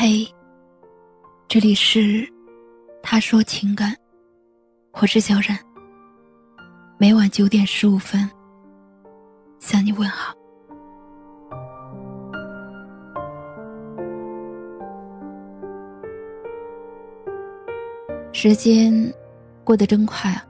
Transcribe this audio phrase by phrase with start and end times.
[0.00, 0.24] 嘿，
[1.48, 2.24] 这里是
[3.02, 3.92] 他说情感，
[4.92, 5.58] 我是小冉。
[6.98, 8.30] 每晚九点十五分
[9.58, 10.32] 向你问好。
[18.32, 18.92] 时间
[19.64, 20.46] 过得真快啊，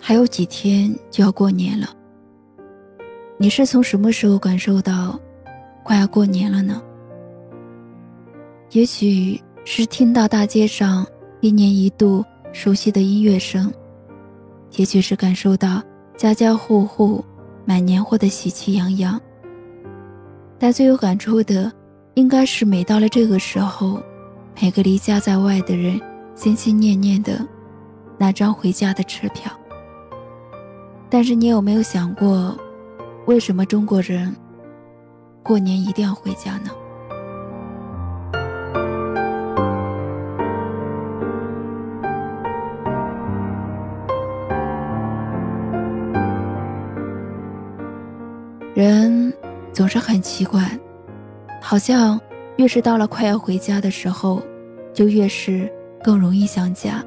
[0.00, 1.88] 还有几天就要过年了。
[3.36, 5.20] 你是从什么时候感受到
[5.82, 6.82] 快要过年了呢？
[8.72, 11.06] 也许是听到大街上
[11.42, 13.70] 一年一度熟悉的音乐声，
[14.76, 15.82] 也许是感受到
[16.16, 17.22] 家家户户
[17.66, 19.20] 买年货的喜气洋洋。
[20.58, 21.70] 但最有感触的，
[22.14, 24.00] 应该是每到了这个时候，
[24.58, 26.00] 每个离家在外的人
[26.34, 27.46] 心心念念的
[28.16, 29.52] 那张回家的车票。
[31.10, 32.56] 但是你有没有想过，
[33.26, 34.34] 为什么中国人
[35.42, 36.70] 过年一定要回家呢？
[49.72, 50.78] 总是很奇怪，
[51.60, 52.20] 好像
[52.56, 54.42] 越是到了快要回家的时候，
[54.92, 57.04] 就越是更容易想家。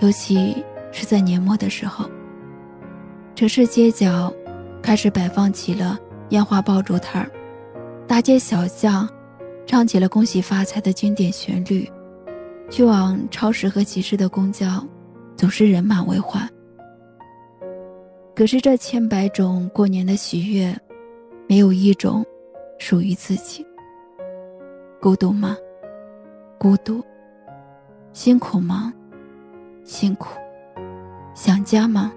[0.00, 2.08] 尤其是在年末的时候，
[3.34, 4.32] 城市街角
[4.82, 5.98] 开始摆放起了
[6.30, 7.30] 烟花爆竹摊儿，
[8.06, 9.06] 大街小巷
[9.66, 11.86] 唱起了恭喜发财的经典旋律，
[12.70, 14.82] 去往超市和集市的公交
[15.36, 16.48] 总是人满为患。
[18.34, 20.74] 可是这千百种过年的喜悦，
[21.50, 22.24] 没有一种
[22.78, 23.66] 属于自己。
[25.00, 25.56] 孤独吗？
[26.60, 27.04] 孤独。
[28.12, 28.94] 辛苦吗？
[29.82, 30.38] 辛苦。
[31.34, 32.12] 想家吗？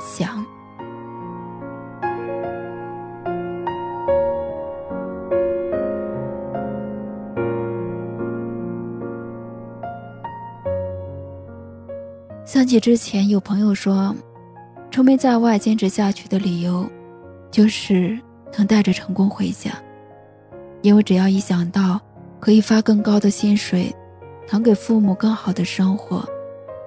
[0.00, 0.42] 想。
[12.46, 14.16] 想起之前有朋友说。
[14.90, 16.88] 出门在外坚持下去的理由，
[17.54, 18.18] 就是
[18.58, 19.70] 能带着成功回家。
[20.82, 22.00] 因为只要一想到
[22.40, 23.94] 可以发更高的薪水，
[24.50, 26.28] 能给父母更好的生活，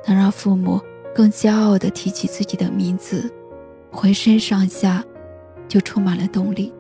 [0.06, 0.82] 能让父母
[1.16, 3.34] 更骄傲地提起自己的名字，
[3.94, 5.02] 浑身上下
[5.70, 6.74] 就充满了动力，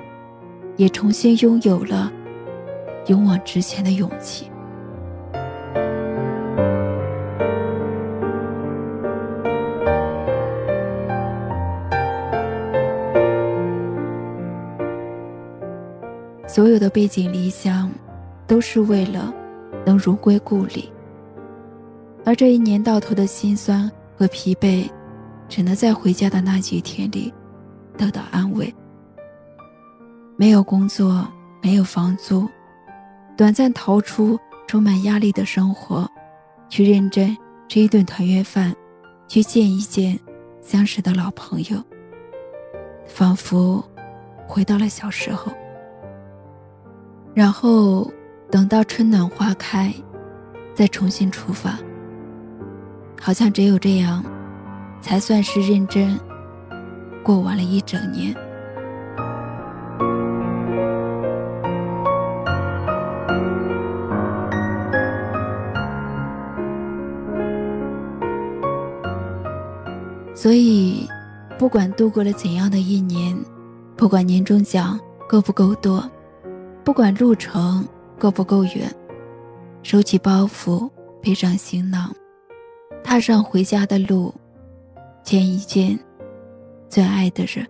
[0.75, 2.11] 也重新拥有了
[3.05, 4.51] 勇往直前的勇气。
[16.57, 17.87] 所有的背井离乡，
[18.47, 19.31] 都是为了
[19.85, 20.91] 能如归故里。
[22.25, 23.87] 而这一年到头的辛酸
[24.17, 24.89] 和疲惫，
[25.47, 27.31] 只能在回家的那几天里
[27.95, 28.73] 得到安慰。
[30.35, 31.27] 没有工作，
[31.61, 32.49] 没有房租，
[33.37, 34.35] 短暂逃出
[34.65, 36.09] 充满压力的生活，
[36.69, 37.37] 去认真
[37.69, 38.75] 吃一顿团圆饭，
[39.27, 40.19] 去见一见
[40.59, 41.77] 相识的老朋友，
[43.05, 43.87] 仿佛
[44.47, 45.51] 回到了小时候。
[47.37, 48.11] 然后，
[48.49, 49.93] 等到春暖花开，
[50.73, 51.77] 再重新出发。
[53.21, 54.25] 好像只有这样，
[55.01, 56.19] 才算是认真
[57.21, 58.33] 过完了一整年。
[70.33, 71.07] 所以，
[71.59, 73.37] 不管度过了怎样的一年，
[73.95, 74.99] 不管年终奖
[75.29, 76.03] 够不够多。
[76.87, 77.85] 不管路程
[78.17, 78.89] 够不够远，
[79.83, 80.89] 收起包袱，
[81.21, 82.15] 背上行囊，
[83.03, 84.33] 踏上回家的路，
[85.21, 85.99] 见一见
[86.87, 87.67] 最爱的人。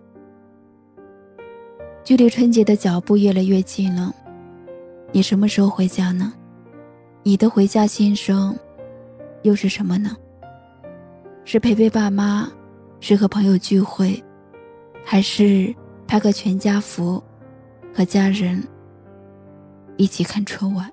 [2.04, 4.14] 距离春节的脚步越来越近了，
[5.10, 6.32] 你什么时候回家呢？
[7.24, 8.56] 你的回家心声
[9.42, 10.16] 又是什么呢？
[11.44, 12.48] 是陪陪爸妈，
[13.00, 14.22] 是和朋友聚会，
[15.04, 15.74] 还是
[16.06, 17.20] 拍个全家福，
[17.92, 18.62] 和家人？
[19.98, 20.92] 一起看春晚。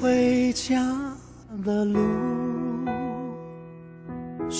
[0.00, 1.16] 回家
[1.64, 2.35] 的路。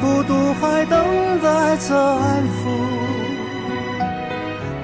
[0.00, 0.98] 孤独还等
[1.42, 2.60] 待着安抚。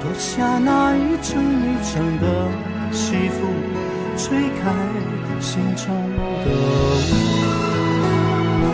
[0.00, 2.48] 脱下那一层一层的
[2.92, 3.46] 幸福，
[4.16, 4.72] 吹开
[5.40, 5.86] 心中
[6.44, 6.50] 的
[8.62, 8.64] 雾。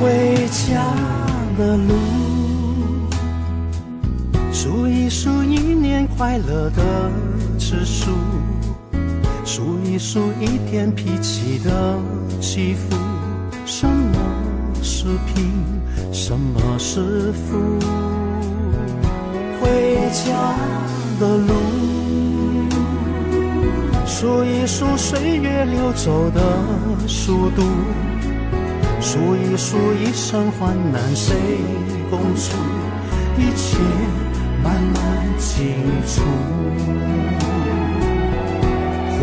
[0.00, 0.02] 回
[0.48, 0.84] 家
[1.56, 1.92] 的路，
[4.52, 7.10] 数一数一年快乐的
[7.58, 8.10] 次数，
[9.56, 11.96] 数一数一天脾气的
[12.40, 12.96] 起伏，
[13.64, 14.18] 什么？
[14.82, 15.48] 是贫，
[16.12, 17.78] 什么是富？
[19.60, 20.56] 回家
[21.20, 21.54] 的路，
[24.04, 26.40] 数一数岁月流走的
[27.06, 27.62] 速度，
[29.00, 31.32] 数一数一生患难谁
[32.10, 32.56] 共处，
[33.38, 33.78] 一切
[34.64, 35.76] 慢慢清
[36.08, 36.22] 楚。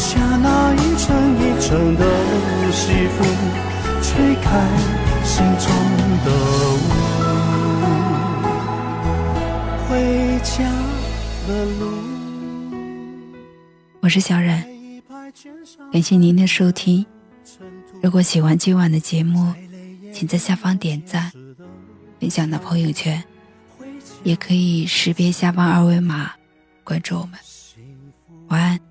[0.00, 2.02] 下那一层一层的
[2.72, 3.28] 西风，
[4.00, 4.66] 吹开
[5.22, 5.68] 心中
[6.24, 6.28] 的
[6.72, 6.82] 雾。
[9.86, 10.64] 回家
[11.46, 11.80] 的路。
[14.00, 14.64] 我是小冉，
[15.92, 17.04] 感谢您的收听。
[18.02, 19.52] 如果喜欢今晚的节目，
[20.14, 21.30] 请在下方点赞，
[22.18, 23.22] 分享到朋友圈，
[24.22, 26.30] 也可以识别下方二维码
[26.84, 27.38] 关注我们。
[28.48, 28.89] 晚安。